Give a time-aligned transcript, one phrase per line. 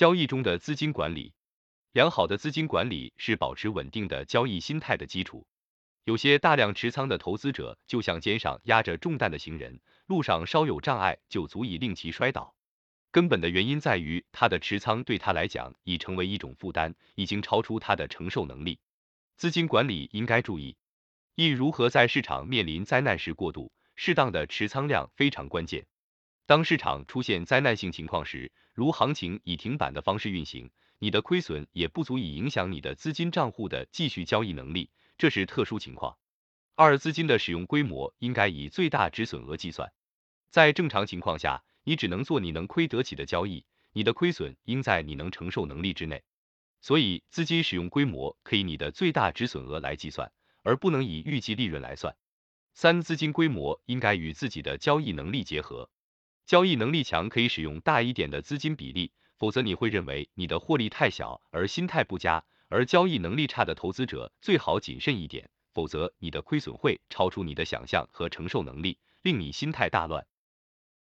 [0.00, 1.34] 交易中的资金管理，
[1.92, 5.46] 良好的资金管理是保持稳定的交易心态的基础。
[6.04, 12.54] 有些大量持仓的投资者就像肩上压着重担的行人，路上稍有障碍就足以令其摔倒。
[13.10, 18.78] 根本的原因在于他的持仓对他来讲已成为一种负担，已经超出他的承受能力。
[19.36, 20.78] 资金管理应该注意，
[21.34, 25.84] 一如何在市场面临灾难时过渡，适当的持仓量非常关键。
[26.50, 30.68] 当市场出现灾难性情况时，如行情以停板的方式运行，
[30.98, 36.18] 你的亏损也不足以影响你的资金账户的继续交易能力，这是特殊情况。
[36.74, 39.92] 二、资金的使用规模应该以最大止损额计算，
[40.50, 41.62] 在正常情况下。
[41.84, 46.24] 你只能做你能亏得起的交易，你的亏损应在你能承受能力之内。
[46.80, 50.32] 所以，资金使用规模可以你的最大止损额来计算，
[50.64, 52.16] 而不能以预计利润来算。
[52.74, 55.88] 三、资金规模应该与自己的交易能力结合。
[56.50, 62.44] 交易能力强可以使用大一点的资金比例，否则你会认为你的获利太小而心态不佳。
[62.68, 70.26] 而交易能力差的投资者最好谨慎一点，否则你的亏损会超出你的想象和承受能力，令你心态大乱。